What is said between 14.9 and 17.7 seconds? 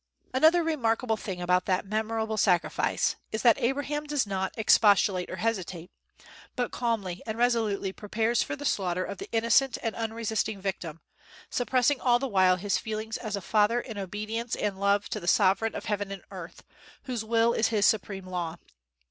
to the Sovereign of heaven and earth, whose will is